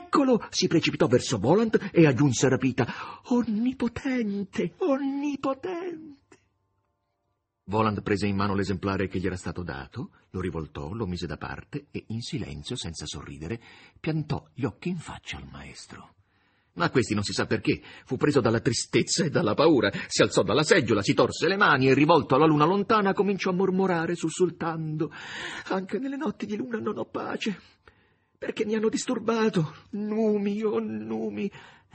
Eccolo! 0.00 0.46
Si 0.48 0.68
precipitò 0.68 1.08
verso 1.08 1.40
Boland 1.40 1.90
e 1.90 2.06
aggiunse 2.06 2.48
rapita. 2.48 2.86
Onnipotente! 3.30 4.74
Onnipotente! 4.78 6.21
Voland 7.64 8.02
prese 8.02 8.26
in 8.26 8.36
mano 8.36 8.54
l'esemplare 8.54 9.06
che 9.06 9.18
gli 9.18 9.26
era 9.26 9.36
stato 9.36 9.62
dato, 9.62 10.10
lo 10.30 10.40
rivoltò, 10.40 10.92
lo 10.92 11.06
mise 11.06 11.26
da 11.26 11.36
parte 11.36 11.86
e, 11.90 12.04
in 12.08 12.20
silenzio, 12.20 12.74
senza 12.74 13.06
sorridere, 13.06 13.60
piantò 14.00 14.48
gli 14.52 14.64
occhi 14.64 14.88
in 14.88 14.98
faccia 14.98 15.36
al 15.36 15.48
maestro. 15.50 16.14
Ma 16.74 16.90
questi 16.90 17.14
non 17.14 17.22
si 17.22 17.32
sa 17.32 17.46
perché. 17.46 17.82
Fu 18.04 18.16
preso 18.16 18.40
dalla 18.40 18.60
tristezza 18.60 19.24
e 19.24 19.30
dalla 19.30 19.54
paura. 19.54 19.92
Si 20.08 20.22
alzò 20.22 20.42
dalla 20.42 20.62
seggiola, 20.62 21.02
si 21.02 21.12
torse 21.12 21.46
le 21.46 21.56
mani 21.56 21.88
e, 21.88 21.94
rivolto 21.94 22.34
alla 22.34 22.46
luna 22.46 22.64
lontana, 22.64 23.12
cominciò 23.12 23.50
a 23.50 23.54
mormorare 23.54 24.14
sussultando. 24.14 25.12
Anche 25.68 25.98
nelle 25.98 26.16
notti 26.16 26.46
di 26.46 26.56
luna 26.56 26.78
non 26.78 26.96
ho 26.96 27.04
pace. 27.04 27.60
Perché 28.38 28.64
mi 28.64 28.74
hanno 28.74 28.88
disturbato. 28.88 29.74
Numi, 29.90 30.62
oh 30.62 30.80
numi. 30.80 31.50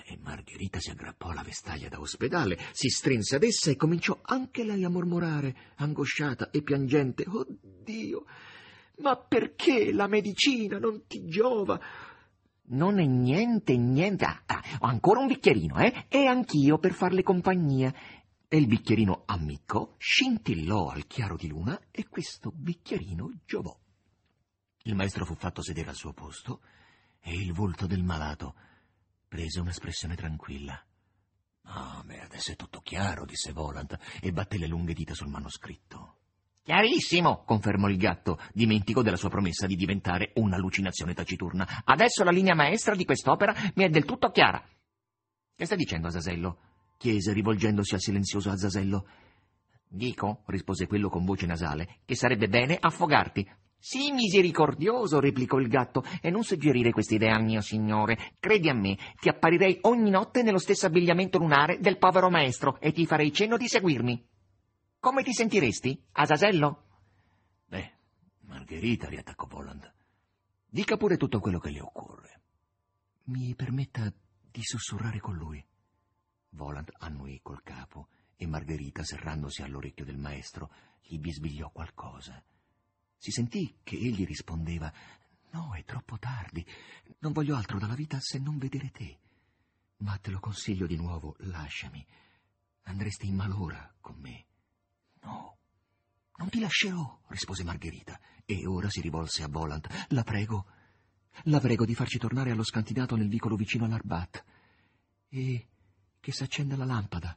E 0.06 0.18
Margherita 0.22 0.80
si 0.80 0.90
aggrappò 0.90 1.30
alla 1.30 1.44
vestaglia 1.44 1.90
da 1.90 2.00
ospedale, 2.00 2.58
si 2.72 2.90
strinse 2.90 3.36
ad 3.36 3.44
essa 3.44 3.72
e 3.72 3.76
cominciò 3.76 4.20
anche 4.22 4.64
lei 4.64 4.84
a 4.84 4.90
mormorare, 4.90 5.74
angosciata 5.76 6.50
e 6.50 6.62
piangente. 6.62 7.26
Oh 7.28 7.46
Dio! 7.84 8.26
Ma 9.00 9.16
perché 9.16 9.92
la 9.92 10.08
medicina 10.08 10.80
non 10.80 11.06
ti 11.08 11.26
giova? 11.26 11.80
Non 12.70 13.00
è 13.00 13.06
niente, 13.06 13.78
niente. 13.78 14.26
Ah, 14.26 14.44
ah, 14.46 14.64
ho 14.80 14.88
ancora 14.88 15.20
un 15.20 15.28
bicchierino, 15.28 15.78
eh? 15.78 16.06
E 16.10 16.26
anch'io 16.26 16.80
per 16.80 16.94
farle 16.94 17.24
compagnia. 17.24 17.94
E 18.48 18.58
il 18.58 18.68
bicchierino 18.68 19.24
ammiccò, 19.26 19.96
scintillò 19.98 20.90
al 20.90 21.06
chiaro 21.06 21.36
di 21.36 21.48
luna 21.48 21.80
e 21.92 22.08
questo 22.08 22.52
bicchierino 22.54 23.42
giovò. 23.46 23.78
Il 24.84 24.96
maestro 24.96 25.26
fu 25.26 25.36
fatto 25.36 25.62
sedere 25.62 25.90
al 25.90 25.96
suo 25.96 26.14
posto 26.14 26.62
e 27.22 27.34
il 27.34 27.52
volto 27.52 27.88
del 27.88 28.04
malato 28.04 28.56
prese 29.28 29.60
un'espressione 29.60 30.16
tranquilla. 30.16 30.82
Ah, 31.64 32.02
beh, 32.06 32.22
adesso 32.22 32.52
è 32.52 32.56
tutto 32.56 32.80
chiaro, 32.82 33.26
disse 33.26 33.52
Volant 33.52 33.98
e 34.22 34.32
batté 34.32 34.58
le 34.58 34.68
lunghe 34.68 34.94
dita 34.94 35.14
sul 35.14 35.28
manoscritto. 35.28 36.16
Chiarissimo, 36.64 37.44
confermò 37.46 37.88
il 37.88 37.98
gatto, 37.98 38.40
dimentico 38.54 39.02
della 39.02 39.16
sua 39.16 39.30
promessa 39.30 39.68
di 39.68 39.76
diventare 39.76 40.32
un'allucinazione 40.36 41.14
taciturna. 41.14 41.84
Adesso 41.86 42.24
la 42.24 42.32
linea 42.32 42.56
maestra 42.56 42.94
di 42.94 43.06
quest'opera 43.06 43.54
mi 43.76 43.86
è 43.86 43.90
del 43.90 44.06
tutto 44.06 44.32
chiara. 44.32 44.62
Che 45.56 45.66
stai 45.66 45.78
dicendo, 45.78 46.08
Azasello? 46.08 46.60
chiese, 46.98 47.32
rivolgendosi 47.32 47.94
al 47.94 48.02
silenzioso 48.02 48.50
Azasello. 48.50 49.08
Dico, 49.88 50.44
rispose 50.48 50.88
quello 50.88 51.10
con 51.10 51.24
voce 51.24 51.46
nasale, 51.46 52.00
che 52.06 52.16
sarebbe 52.16 52.50
bene 52.50 52.78
affogarti. 52.80 53.50
Sii 53.80 54.12
misericordioso, 54.12 55.20
replicò 55.20 55.60
il 55.60 55.68
gatto, 55.68 56.04
e 56.22 56.30
non 56.30 56.44
suggerire 56.44 56.92
quest'idea 56.92 57.36
al 57.36 57.44
mio 57.44 57.62
signore. 57.62 58.34
Credi 58.40 58.70
a 58.70 58.74
me, 58.74 58.98
ti 59.20 59.30
apparirei 59.30 59.80
ogni 59.84 60.10
notte 60.10 60.42
nello 60.42 60.58
stesso 60.58 60.88
abbigliamento 60.88 61.38
lunare 61.38 61.80
del 61.80 61.98
povero 61.98 62.30
maestro 62.30 62.80
e 62.80 62.92
ti 62.92 63.06
farei 63.06 63.32
cenno 63.32 63.58
di 63.58 63.68
seguirmi. 63.68 64.28
Come 65.00 65.24
ti 65.24 65.32
sentiresti, 65.32 66.04
Asasello? 66.14 66.84
Beh, 67.68 67.92
Margherita, 68.42 69.08
riattaccò 69.08 69.46
Voland. 69.46 69.94
Dica 70.70 70.98
pure 70.98 71.18
tutto 71.18 71.40
quello 71.40 71.60
che 71.60 71.70
le 71.70 71.82
occorre. 71.82 72.42
Mi 73.26 73.54
permetta 73.56 74.12
di 74.52 74.62
sussurrare 74.64 75.20
con 75.20 75.36
lui. 75.36 75.64
Voland 76.50 76.92
annuì 76.98 77.40
col 77.42 77.62
capo 77.62 78.08
e 78.36 78.48
Margherita, 78.48 79.04
serrandosi 79.04 79.62
all'orecchio 79.62 80.04
del 80.04 80.18
maestro, 80.18 80.72
gli 81.02 81.20
bisbigliò 81.20 81.70
qualcosa. 81.72 82.44
Si 83.18 83.32
sentì 83.32 83.78
che 83.84 83.96
egli 83.96 84.26
rispondeva 84.26 84.92
No, 85.52 85.74
è 85.74 85.84
troppo 85.84 86.18
tardi. 86.18 86.66
Non 87.20 87.32
voglio 87.32 87.56
altro 87.56 87.80
dalla 87.80 87.96
vita 87.96 88.20
se 88.20 88.38
non 88.38 88.58
vedere 88.58 88.92
te. 88.92 89.20
Ma 89.98 90.18
te 90.18 90.30
lo 90.30 90.40
consiglio 90.40 90.86
di 90.86 90.96
nuovo, 90.96 91.36
lasciami. 91.40 92.06
Andresti 92.84 93.28
in 93.28 93.36
malora 93.36 93.92
con 94.00 94.16
me. 94.20 94.46
No, 95.22 95.58
non 96.38 96.50
ti 96.50 96.60
lascerò, 96.60 97.22
rispose 97.28 97.64
Margherita, 97.64 98.20
e 98.46 98.68
ora 98.68 98.90
si 98.90 99.02
rivolse 99.02 99.44
a 99.44 99.48
Volant. 99.48 100.06
La 100.10 100.24
prego, 100.24 100.68
la 101.46 101.60
prego 101.60 101.86
di 101.86 101.96
farci 101.96 102.20
tornare 102.20 102.52
allo 102.52 102.64
scantinato 102.64 103.16
nel 103.16 103.28
vicolo 103.28 103.56
vicino 103.56 103.86
all'Arbat. 103.86 104.46
E 105.30 105.68
che 106.20 106.32
s'accenda 106.32 106.76
la 106.76 106.86
lampada. 106.86 107.36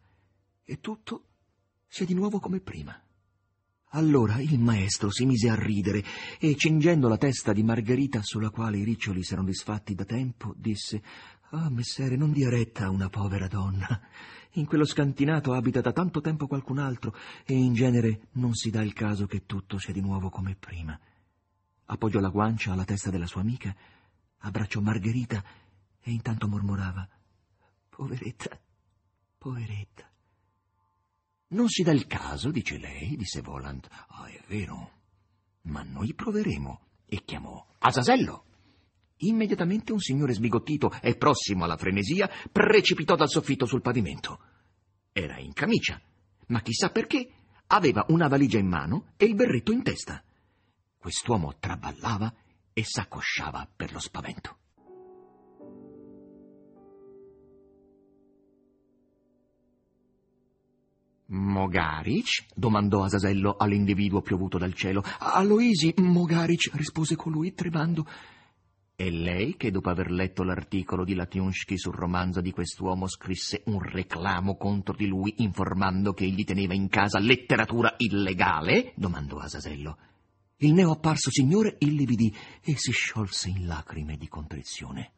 E 0.62 0.80
tutto 0.80 1.28
sia 1.86 2.04
di 2.04 2.14
nuovo 2.14 2.38
come 2.38 2.60
prima. 2.60 3.00
Allora 3.92 4.40
il 4.40 4.58
maestro 4.60 5.10
si 5.10 5.24
mise 5.26 5.48
a 5.48 5.56
ridere 5.56 6.04
e, 6.38 6.54
cingendo 6.54 7.08
la 7.08 7.16
testa 7.16 7.52
di 7.52 7.64
Margherita, 7.64 8.22
sulla 8.22 8.50
quale 8.50 8.78
i 8.78 8.84
riccioli 8.84 9.24
s'erano 9.24 9.48
disfatti 9.48 9.94
da 9.94 10.04
tempo, 10.04 10.54
disse 10.56 11.02
Ah, 11.52 11.66
oh, 11.66 11.70
messere, 11.70 12.14
non 12.14 12.30
dia 12.30 12.48
retta 12.48 12.84
a 12.84 12.90
una 12.90 13.08
povera 13.08 13.48
donna. 13.48 14.00
In 14.54 14.66
quello 14.66 14.84
scantinato 14.84 15.52
abita 15.52 15.80
da 15.80 15.92
tanto 15.92 16.20
tempo 16.20 16.46
qualcun 16.46 16.78
altro 16.78 17.14
e 17.44 17.54
in 17.54 17.72
genere 17.74 18.28
non 18.32 18.54
si 18.54 18.70
dà 18.70 18.82
il 18.82 18.92
caso 18.92 19.26
che 19.26 19.44
tutto 19.46 19.78
sia 19.78 19.92
di 19.92 20.00
nuovo 20.00 20.28
come 20.28 20.54
prima. 20.54 20.98
Appoggiò 21.86 22.20
la 22.20 22.28
guancia 22.28 22.72
alla 22.72 22.84
testa 22.84 23.10
della 23.10 23.26
sua 23.26 23.40
amica, 23.40 23.74
abbracciò 24.38 24.80
Margherita 24.80 25.42
e 26.00 26.10
intanto 26.12 26.46
mormorava 26.46 27.08
Poveretta, 27.88 28.56
poveretta. 29.36 30.09
Non 31.50 31.68
si 31.68 31.82
dà 31.82 31.92
il 31.92 32.06
caso, 32.06 32.50
dice 32.50 32.78
lei, 32.78 33.16
disse 33.16 33.40
Volant. 33.40 33.88
Ah, 34.08 34.26
è 34.26 34.40
vero. 34.46 34.98
Ma 35.62 35.82
noi 35.82 36.14
proveremo. 36.14 36.80
E 37.06 37.24
chiamò 37.24 37.66
Asasello. 37.78 38.44
Immediatamente 39.22 39.92
un 39.92 39.98
signore 39.98 40.32
sbigottito 40.32 40.92
e 41.02 41.16
prossimo 41.16 41.64
alla 41.64 41.76
frenesia 41.76 42.30
precipitò 42.50 43.16
dal 43.16 43.28
soffitto 43.28 43.66
sul 43.66 43.82
pavimento. 43.82 44.40
Era 45.12 45.38
in 45.38 45.52
camicia, 45.52 46.00
ma 46.46 46.60
chissà 46.62 46.90
perché 46.90 47.28
aveva 47.66 48.04
una 48.08 48.28
valigia 48.28 48.58
in 48.58 48.68
mano 48.68 49.12
e 49.16 49.24
il 49.24 49.34
berretto 49.34 49.72
in 49.72 49.82
testa. 49.82 50.22
Quest'uomo 50.96 51.56
traballava 51.58 52.32
e 52.72 52.84
s'accosciava 52.84 53.68
per 53.74 53.92
lo 53.92 53.98
spavento. 53.98 54.59
Mogaric? 61.30 62.46
domandò 62.54 63.04
Asasello 63.04 63.56
all'individuo 63.56 64.20
piovuto 64.20 64.58
dal 64.58 64.74
cielo. 64.74 65.02
Aloisi 65.18 65.94
Mogaric, 65.98 66.70
rispose 66.74 67.16
colui 67.16 67.54
tremando. 67.54 68.06
E 68.96 69.10
lei, 69.10 69.56
che 69.56 69.70
dopo 69.70 69.88
aver 69.88 70.10
letto 70.10 70.42
l'articolo 70.42 71.04
di 71.04 71.14
Latiunsky 71.14 71.78
sul 71.78 71.94
romanzo 71.94 72.40
di 72.40 72.50
quest'uomo, 72.50 73.08
scrisse 73.08 73.62
un 73.66 73.80
reclamo 73.80 74.56
contro 74.56 74.94
di 74.94 75.06
lui, 75.06 75.34
informando 75.38 76.12
che 76.12 76.24
egli 76.24 76.44
teneva 76.44 76.74
in 76.74 76.88
casa 76.88 77.18
letteratura 77.18 77.94
illegale? 77.96 78.92
domandò 78.96 79.38
Asasello. 79.38 79.96
Il 80.58 80.74
neo 80.74 80.90
apparso 80.90 81.30
signore 81.30 81.76
illividì 81.78 82.34
e 82.62 82.76
si 82.76 82.90
sciolse 82.92 83.48
in 83.48 83.66
lacrime 83.66 84.18
di 84.18 84.28
contrizione. 84.28 85.12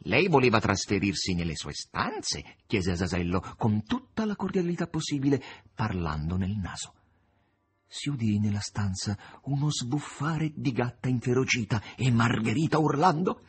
Lei 0.00 0.28
voleva 0.28 0.60
trasferirsi 0.60 1.34
nelle 1.34 1.56
sue 1.56 1.72
stanze? 1.72 2.56
chiese 2.66 2.92
Asasello, 2.92 3.54
con 3.56 3.84
tutta 3.84 4.24
la 4.24 4.36
cordialità 4.36 4.86
possibile, 4.86 5.42
parlando 5.74 6.36
nel 6.36 6.56
naso. 6.56 6.94
Si 7.86 8.08
udì 8.08 8.38
nella 8.38 8.60
stanza 8.60 9.16
uno 9.44 9.70
sbuffare 9.70 10.52
di 10.54 10.72
gatta 10.72 11.08
inferocita 11.08 11.82
e 11.96 12.10
Margherita 12.10 12.78
urlando 12.78 13.42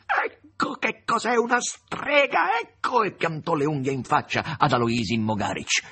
Ecco 0.60 0.74
che 0.74 1.02
cos'è 1.04 1.36
una 1.36 1.60
strega, 1.60 2.58
ecco! 2.60 3.04
e 3.04 3.12
piantò 3.12 3.54
le 3.54 3.64
unghie 3.64 3.92
in 3.92 4.02
faccia 4.02 4.56
ad 4.58 4.72
Aloisi 4.72 5.16
Mogaric. 5.16 5.84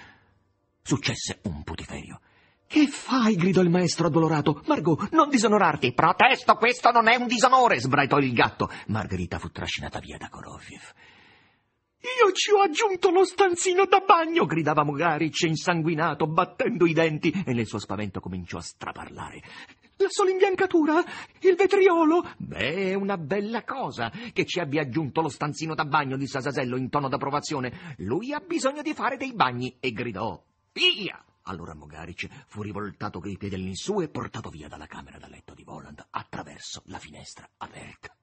Successe 0.82 1.38
un 1.44 1.62
putiferio. 1.62 2.20
Che 2.68 2.86
fai? 2.88 3.36
gridò 3.36 3.60
il 3.62 3.70
maestro 3.70 4.08
addolorato. 4.08 4.62
Margot, 4.66 5.10
non 5.12 5.28
disonorarti. 5.28 5.92
Protesto, 5.92 6.54
questo 6.54 6.90
non 6.90 7.08
è 7.08 7.16
un 7.16 7.26
disonore, 7.26 7.78
sbraitò 7.78 8.18
il 8.18 8.32
gatto. 8.32 8.68
Margherita 8.88 9.38
fu 9.38 9.50
trascinata 9.50 10.00
via 10.00 10.18
da 10.18 10.28
Korofiev. 10.28 10.82
Io 12.00 12.32
ci 12.32 12.52
ho 12.52 12.60
aggiunto 12.60 13.10
lo 13.10 13.24
stanzino 13.24 13.84
da 13.86 14.00
bagno, 14.00 14.46
gridava 14.46 14.84
Mogaric 14.84 15.42
insanguinato, 15.42 16.26
battendo 16.26 16.86
i 16.86 16.92
denti, 16.92 17.32
e 17.44 17.52
nel 17.52 17.66
suo 17.66 17.78
spavento 17.78 18.20
cominciò 18.20 18.58
a 18.58 18.62
straparlare. 18.62 19.42
La 19.96 20.08
sola 20.08 20.30
imbiancatura? 20.30 21.02
Il 21.40 21.56
vetriolo? 21.56 22.22
Beh, 22.36 22.90
è 22.90 22.94
una 22.94 23.16
bella 23.16 23.64
cosa 23.64 24.12
che 24.32 24.44
ci 24.44 24.60
abbia 24.60 24.82
aggiunto 24.82 25.20
lo 25.20 25.28
stanzino 25.28 25.74
da 25.74 25.84
bagno, 25.84 26.16
disse 26.16 26.38
Asasello 26.38 26.76
in 26.76 26.90
tono 26.90 27.08
d'approvazione. 27.08 27.94
Lui 27.98 28.32
ha 28.32 28.40
bisogno 28.40 28.82
di 28.82 28.92
fare 28.92 29.16
dei 29.16 29.32
bagni, 29.32 29.76
e 29.80 29.92
gridò. 29.92 30.40
Via! 30.72 31.24
Allora 31.48 31.74
Mogaric 31.74 32.28
fu 32.48 32.62
rivoltato 32.62 33.20
coi 33.20 33.36
piedi 33.36 33.54
all'insù 33.54 34.00
e 34.00 34.08
portato 34.08 34.50
via 34.50 34.66
dalla 34.66 34.86
camera 34.86 35.18
da 35.18 35.28
letto 35.28 35.54
di 35.54 35.62
Voland 35.62 36.04
attraverso 36.10 36.82
la 36.86 36.98
finestra 36.98 37.48
aperta. 37.58 38.16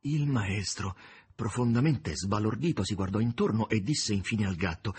Il 0.00 0.26
maestro, 0.26 0.96
profondamente 1.34 2.14
sbalordito, 2.16 2.82
si 2.82 2.94
guardò 2.94 3.20
intorno 3.20 3.68
e 3.68 3.82
disse 3.82 4.14
infine 4.14 4.46
al 4.46 4.56
gatto: 4.56 4.94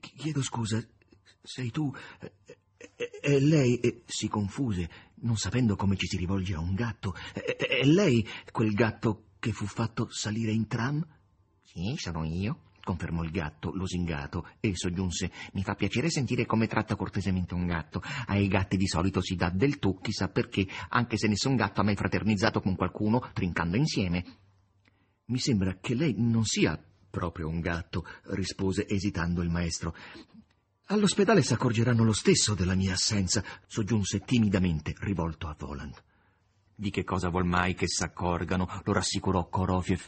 Chiedo 0.00 0.40
scusa, 0.42 0.84
sei 1.42 1.70
tu? 1.70 1.92
È 3.20 3.38
lei? 3.40 3.80
E 3.80 4.02
si 4.06 4.28
confuse, 4.28 4.88
non 5.22 5.36
sapendo 5.36 5.74
come 5.74 5.96
ci 5.96 6.06
si 6.06 6.16
rivolge 6.16 6.54
a 6.54 6.60
un 6.60 6.74
gatto. 6.74 7.14
È 7.32 7.84
lei 7.84 8.24
quel 8.52 8.72
gatto 8.72 9.30
che 9.40 9.52
fu 9.52 9.66
fatto 9.66 10.10
salire 10.10 10.52
in 10.52 10.68
tram? 10.68 11.04
Sì, 11.60 11.94
sono 11.96 12.22
io 12.22 12.70
confermò 12.84 13.24
il 13.24 13.30
gatto, 13.30 13.72
lusingato, 13.72 14.46
e 14.60 14.76
soggiunse 14.76 15.32
Mi 15.54 15.62
fa 15.62 15.74
piacere 15.74 16.10
sentire 16.10 16.46
come 16.46 16.68
tratta 16.68 16.94
cortesemente 16.94 17.54
un 17.54 17.66
gatto. 17.66 18.02
Ai 18.26 18.46
gatti 18.46 18.76
di 18.76 18.86
solito 18.86 19.20
si 19.20 19.34
dà 19.34 19.50
del 19.50 19.78
tu, 19.78 19.98
chissà 20.00 20.28
perché, 20.28 20.66
anche 20.90 21.16
se 21.16 21.26
nessun 21.26 21.56
gatto 21.56 21.80
ha 21.80 21.84
mai 21.84 21.96
fraternizzato 21.96 22.60
con 22.60 22.76
qualcuno, 22.76 23.30
trincando 23.32 23.76
insieme. 23.76 24.24
Mi 25.26 25.38
sembra 25.38 25.78
che 25.80 25.94
lei 25.94 26.14
non 26.18 26.44
sia 26.44 26.80
proprio 27.10 27.48
un 27.48 27.60
gatto, 27.60 28.04
rispose 28.24 28.86
esitando 28.86 29.42
il 29.42 29.48
maestro. 29.48 29.94
All'ospedale 30.88 31.42
s'accorgeranno 31.42 32.04
lo 32.04 32.12
stesso 32.12 32.54
della 32.54 32.74
mia 32.74 32.92
assenza, 32.92 33.42
soggiunse 33.66 34.20
timidamente, 34.20 34.94
rivolto 34.98 35.48
a 35.48 35.56
Voland. 35.58 36.02
Di 36.76 36.90
che 36.90 37.04
cosa 37.04 37.30
vuol 37.30 37.46
mai 37.46 37.74
che 37.74 37.88
s'accorgano? 37.88 38.82
lo 38.84 38.92
rassicurò 38.92 39.48
Korofiev 39.48 40.06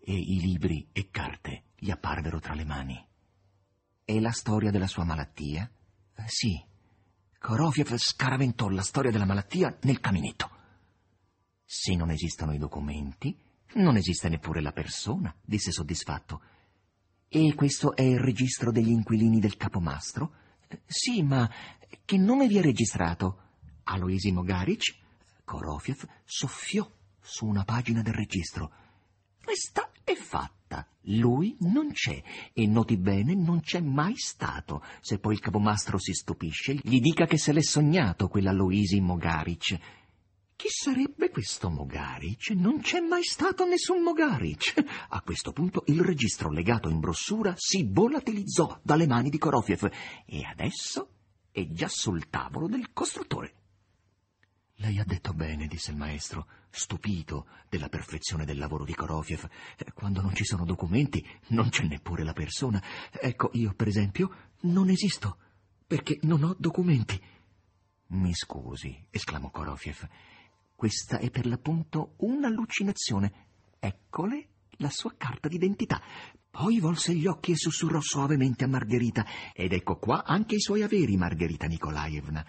e 0.00 0.14
i 0.14 0.40
libri 0.40 0.88
e 0.92 1.08
carte 1.10 1.65
gli 1.78 1.90
apparvero 1.90 2.40
tra 2.40 2.54
le 2.54 2.64
mani. 2.64 3.06
E 4.04 4.20
la 4.20 4.30
storia 4.30 4.70
della 4.70 4.86
sua 4.86 5.04
malattia? 5.04 5.70
Eh, 6.14 6.24
sì. 6.26 6.62
Korofiev 7.38 7.94
scaraventò 7.96 8.68
la 8.68 8.82
storia 8.82 9.10
della 9.10 9.24
malattia 9.24 9.76
nel 9.82 10.00
caminetto. 10.00 10.50
Se 11.64 11.94
non 11.94 12.10
esistono 12.10 12.52
i 12.52 12.58
documenti, 12.58 13.36
non 13.74 13.96
esiste 13.96 14.28
neppure 14.28 14.60
la 14.60 14.72
persona, 14.72 15.34
disse 15.42 15.70
soddisfatto. 15.70 16.42
E 17.28 17.54
questo 17.54 17.94
è 17.94 18.02
il 18.02 18.18
registro 18.18 18.70
degli 18.70 18.90
inquilini 18.90 19.40
del 19.40 19.56
capomastro? 19.56 20.34
Eh, 20.68 20.80
sì, 20.86 21.22
ma 21.22 21.50
che 22.04 22.16
nome 22.16 22.46
vi 22.46 22.58
è 22.58 22.62
registrato? 22.62 23.42
Aloisi 23.84 24.32
Mogaric? 24.32 24.94
Korofiev 25.44 26.06
soffiò 26.24 26.88
su 27.20 27.46
una 27.46 27.64
pagina 27.64 28.02
del 28.02 28.14
registro. 28.14 28.72
Questa 29.42 29.85
è 30.06 30.14
fatta. 30.14 30.86
Lui 31.08 31.56
non 31.60 31.90
c'è 31.90 32.22
e 32.52 32.66
noti 32.68 32.96
bene 32.96 33.34
non 33.34 33.60
c'è 33.60 33.80
mai 33.80 34.14
stato. 34.16 34.80
Se 35.00 35.18
poi 35.18 35.34
il 35.34 35.40
capomastro 35.40 35.98
si 35.98 36.12
stupisce, 36.12 36.78
gli 36.80 37.00
dica 37.00 37.26
che 37.26 37.36
se 37.36 37.52
l'è 37.52 37.60
sognato 37.60 38.28
quella 38.28 38.52
Luisi 38.52 39.00
Mogaric. 39.00 39.78
Chi 40.54 40.68
sarebbe 40.68 41.30
questo 41.30 41.70
Mogaric? 41.70 42.50
Non 42.50 42.80
c'è 42.80 43.00
mai 43.00 43.24
stato 43.24 43.66
nessun 43.66 44.02
Mogaric. 44.02 44.74
A 45.10 45.20
questo 45.22 45.50
punto 45.50 45.82
il 45.86 46.00
registro 46.00 46.52
legato 46.52 46.88
in 46.88 47.00
brossura 47.00 47.52
si 47.56 47.84
volatilizzò 47.90 48.78
dalle 48.82 49.08
mani 49.08 49.28
di 49.28 49.38
Korofiev 49.38 49.90
e 50.24 50.44
adesso 50.44 51.08
è 51.50 51.66
già 51.66 51.88
sul 51.88 52.28
tavolo 52.28 52.68
del 52.68 52.92
costruttore. 52.92 53.54
Lei 54.80 54.98
ha 54.98 55.04
detto 55.04 55.32
bene, 55.32 55.66
disse 55.66 55.90
il 55.90 55.96
maestro, 55.96 56.46
stupito 56.68 57.46
della 57.68 57.88
perfezione 57.88 58.44
del 58.44 58.58
lavoro 58.58 58.84
di 58.84 58.94
Korofiev. 58.94 59.48
Quando 59.94 60.20
non 60.20 60.34
ci 60.34 60.44
sono 60.44 60.66
documenti, 60.66 61.26
non 61.48 61.70
c'è 61.70 61.84
neppure 61.84 62.24
la 62.24 62.34
persona. 62.34 62.82
Ecco, 63.10 63.50
io, 63.54 63.72
per 63.74 63.88
esempio, 63.88 64.30
non 64.62 64.90
esisto, 64.90 65.38
perché 65.86 66.18
non 66.22 66.42
ho 66.44 66.54
documenti. 66.58 67.18
Mi 68.08 68.34
scusi, 68.34 69.06
esclamò 69.08 69.50
Korofiev. 69.50 70.06
Questa 70.74 71.18
è 71.18 71.30
per 71.30 71.46
l'appunto 71.46 72.14
un'allucinazione. 72.18 73.46
Eccole 73.78 74.48
la 74.78 74.90
sua 74.90 75.14
carta 75.16 75.48
d'identità. 75.48 76.02
Poi 76.50 76.80
volse 76.80 77.14
gli 77.14 77.26
occhi 77.26 77.52
e 77.52 77.56
sussurrò 77.56 78.00
suavemente 78.00 78.64
a 78.64 78.68
Margherita. 78.68 79.24
Ed 79.54 79.72
ecco 79.72 79.96
qua 79.96 80.22
anche 80.24 80.56
i 80.56 80.60
suoi 80.60 80.82
averi, 80.82 81.16
Margherita 81.16 81.66
Nikolaevna 81.66 82.44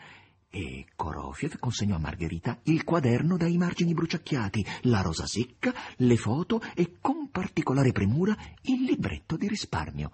e 0.49 0.85
Korofiev 0.95 1.57
consegnò 1.59 1.95
a 1.95 1.99
Margherita 1.99 2.59
il 2.63 2.83
quaderno 2.83 3.37
dai 3.37 3.57
margini 3.57 3.93
bruciacchiati, 3.93 4.65
la 4.83 5.01
rosa 5.01 5.25
secca, 5.25 5.73
le 5.97 6.17
foto 6.17 6.61
e 6.73 6.97
con 6.99 7.29
particolare 7.29 7.91
premura 7.91 8.35
il 8.63 8.83
libretto 8.83 9.35
di 9.35 9.47
risparmio. 9.47 10.11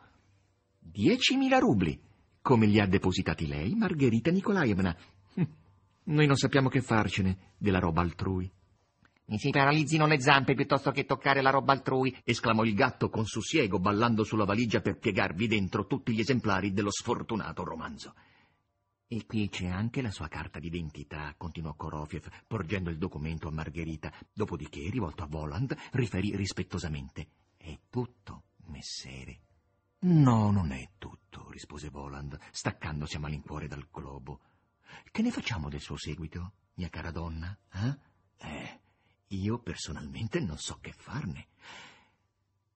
Diecimila 0.80 1.60
rubli, 1.60 2.00
come 2.41 2.65
li 2.65 2.80
ha 2.80 2.88
depositati 2.88 3.48
lei, 3.48 3.74
Margherita 3.76 4.32
Nikolaevna. 4.32 4.96
Hm, 5.36 5.43
noi 6.06 6.28
non 6.28 6.36
sappiamo 6.36 6.69
che 6.69 6.82
farcene 6.82 7.54
della 7.58 7.80
roba 7.80 8.02
altrui. 8.02 8.52
Mi 9.26 9.38
si 9.39 9.52
paralizzino 9.52 10.06
le 10.06 10.19
zampe 10.19 10.54
piuttosto 10.54 10.91
che 10.91 11.06
toccare 11.06 11.41
la 11.41 11.50
roba 11.50 11.72
altrui, 11.72 12.13
esclamò 12.26 12.65
il 12.65 12.74
gatto 12.74 13.10
con 13.10 13.26
sussiego, 13.26 13.80
ballando 13.80 14.26
sulla 14.26 14.43
valigia 14.43 14.82
per 14.82 14.98
piegarvi 14.98 15.48
dentro 15.48 15.86
tutti 15.86 16.12
gli 16.12 16.19
esemplari 16.19 16.74
dello 16.74 16.91
sfortunato 16.91 17.63
romanzo. 17.63 18.13
E 19.08 19.26
qui 19.26 19.50
c'è 19.50 19.68
anche 19.68 20.02
la 20.02 20.12
sua 20.12 20.28
carta 20.28 20.60
d'identità, 20.60 21.34
continuò 21.38 21.76
Korofiev, 21.76 22.28
porgendo 22.48 22.89
il 22.89 22.98
documento 22.98 23.48
a 23.48 23.52
Margherita. 23.52 24.12
Dopodiché, 24.34 24.89
rivolto 24.89 25.24
a 25.24 25.28
Voland, 25.28 25.76
riferì 25.92 26.36
rispettosamente. 26.36 27.28
È 27.58 27.78
tutto, 27.89 28.44
messere. 28.66 29.39
No, 30.00 30.52
non 30.52 30.72
è 30.72 30.92
tutto, 30.98 31.50
rispose 31.52 31.89
Voland, 31.89 32.38
staccandosi 32.52 33.16
a 33.16 33.20
malincuore 33.20 33.68
dal 33.68 33.88
globo. 33.92 34.42
Che 35.12 35.22
ne 35.22 35.32
facciamo 35.32 35.70
del 35.70 35.80
suo 35.80 35.96
seguito, 35.96 36.54
mia 36.74 36.89
cara 36.89 37.12
donna? 37.12 37.58
Eh? 37.72 37.98
Eh, 38.38 38.80
io 39.28 39.60
personalmente 39.60 40.39
non 40.39 40.58
so 40.58 40.80
che 40.82 40.92
farne. 40.92 41.48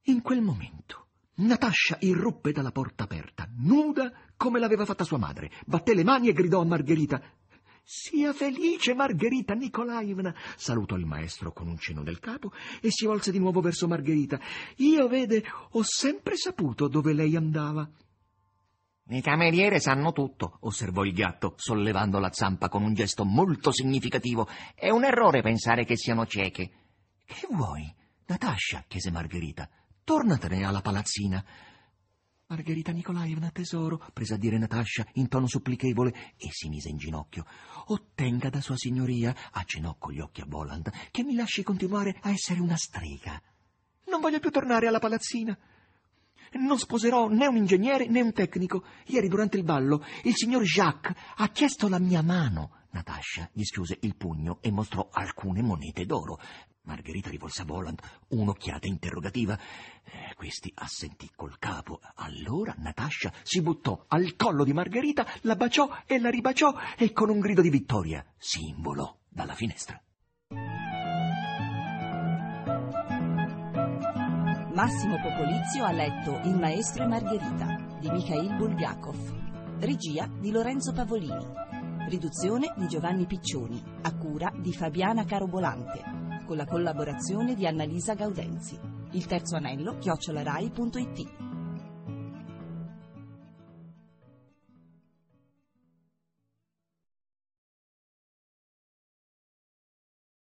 In 0.04 0.22
quel 0.22 0.42
momento 0.42 1.07
Natascia 1.40 1.98
irruppe 2.02 2.52
dalla 2.52 2.72
porta 2.72 3.04
aperta, 3.04 3.48
nuda 3.58 4.12
come 4.36 4.60
l'aveva 4.60 4.86
fatta 4.86 5.04
sua 5.04 5.20
madre, 5.20 5.52
batté 5.68 5.94
le 5.94 6.04
mani 6.04 6.30
e 6.30 6.34
gridò 6.34 6.62
a 6.62 6.66
Margherita. 6.66 7.22
Sia 7.84 8.34
felice, 8.34 8.96
Margherita 8.96 9.54
Nikolaevna! 9.54 10.34
salutò 10.56 10.96
il 10.96 11.06
maestro 11.06 11.54
con 11.54 11.68
un 11.68 11.78
cenno 11.78 12.02
del 12.02 12.20
capo 12.20 12.52
e 12.82 12.90
si 12.90 13.06
volse 13.06 13.32
di 13.32 13.38
nuovo 13.38 13.62
verso 13.62 13.88
Margherita. 13.88 14.40
Io, 14.78 15.08
vede, 15.08 15.44
ho 15.72 15.84
sempre 15.84 16.36
saputo 16.36 16.88
dove 16.88 17.14
lei 17.14 17.36
andava. 17.36 17.88
I 19.10 19.22
cameriere 19.22 19.80
sanno 19.80 20.12
tutto, 20.12 20.58
osservò 20.62 21.04
il 21.04 21.14
gatto, 21.14 21.54
sollevando 21.56 22.18
la 22.20 22.32
zampa 22.34 22.68
con 22.68 22.82
un 22.82 22.96
gesto 22.96 23.24
molto 23.24 23.72
significativo. 23.72 24.50
È 24.74 24.90
un 24.90 25.06
errore 25.06 25.42
pensare 25.42 25.86
che 25.86 25.96
siano 25.96 26.26
cieche. 26.26 26.72
Che 27.24 27.48
vuoi? 27.52 27.94
Natascia, 28.26 28.84
chiese 28.88 29.12
Margherita. 29.12 29.70
Tornatene 30.08 30.64
alla 30.64 30.80
palazzina. 30.80 31.44
Margherita 32.46 32.94
Nikolaevna, 32.94 33.52
tesoro, 33.52 34.02
prese 34.14 34.36
a 34.36 34.38
dire 34.38 34.58
Natascia 34.58 35.06
in 35.16 35.28
tono 35.28 35.48
supplichevole 35.48 36.14
e 36.38 36.48
si 36.50 36.70
mise 36.70 36.88
in 36.88 36.96
ginocchio. 36.96 37.46
Ottenga 37.88 38.50
da 38.50 38.62
sua 38.62 38.78
signoria, 38.78 39.36
accennò 39.52 39.98
con 40.00 40.14
gli 40.14 40.22
occhi 40.22 40.40
a 40.40 40.46
Boland, 40.46 40.90
che 41.12 41.26
mi 41.26 41.36
lasci 41.36 41.62
continuare 41.62 42.18
a 42.22 42.30
essere 42.30 42.62
una 42.62 42.78
strega. 42.78 43.38
Non 44.06 44.22
voglio 44.22 44.40
più 44.40 44.50
tornare 44.50 44.88
alla 44.88 45.00
palazzina. 45.00 45.58
Non 46.54 46.80
sposerò 46.80 47.28
né 47.28 47.46
un 47.46 47.58
ingegnere 47.58 48.08
né 48.08 48.22
un 48.22 48.32
tecnico. 48.32 48.86
Ieri 49.08 49.28
durante 49.28 49.58
il 49.58 49.66
ballo 49.66 50.06
il 50.24 50.38
signor 50.38 50.64
Jacques 50.64 51.14
ha 51.36 51.50
chiesto 51.50 51.90
la 51.90 52.00
mia 52.00 52.22
mano. 52.22 52.86
Natascia 52.98 53.48
gli 53.54 53.64
schiuse 53.64 53.98
il 54.02 54.16
pugno 54.16 54.58
e 54.60 54.72
mostrò 54.72 55.08
alcune 55.12 55.62
monete 55.62 56.06
d'oro. 56.06 56.40
Margherita 56.82 57.30
rivolse 57.30 57.62
a 57.62 57.66
Voland 57.66 58.00
un'occhiata 58.30 58.88
interrogativa. 58.88 59.56
Eh, 60.04 60.34
questi 60.36 60.72
assentì 60.74 61.30
col 61.36 61.60
capo. 61.60 62.00
Allora 62.16 62.74
Natascia 62.80 63.32
si 63.44 63.62
buttò 63.62 64.06
al 64.08 64.36
collo 64.36 64.64
di 64.64 64.74
Margherita, 64.74 65.28
la 65.42 65.56
baciò 65.56 65.88
e 66.08 66.18
la 66.20 66.32
ribaciò 66.32 66.74
e 66.98 67.12
con 67.14 67.30
un 67.30 67.40
grido 67.40 67.62
di 67.62 67.70
vittoria 67.70 68.26
si 68.36 68.68
involò 68.68 69.16
dalla 69.30 69.54
finestra. 69.54 70.02
Massimo 74.74 75.20
Popolizio 75.22 75.86
ha 75.86 75.92
letto 75.92 76.40
Il 76.46 76.56
maestro 76.56 77.04
e 77.04 77.08
Margherita 77.08 78.00
di 78.00 78.10
Mikhail 78.10 78.56
Bulgakov. 78.56 79.80
Regia 79.80 80.28
di 80.40 80.50
Lorenzo 80.50 80.94
Pavolini. 80.94 81.77
Riduzione 82.08 82.74
di 82.78 82.88
Giovanni 82.88 83.26
Piccioni, 83.26 83.84
a 84.04 84.16
cura 84.16 84.50
di 84.58 84.72
Fabiana 84.72 85.26
Carobolante 85.26 86.42
con 86.46 86.56
la 86.56 86.64
collaborazione 86.64 87.54
di 87.54 87.68
Annalisa 87.68 88.14
Gaudenzi. 88.14 88.80
Il 89.12 89.26
terzo 89.26 89.58
anello 89.58 89.98
chiocciolarai.it 89.98 91.47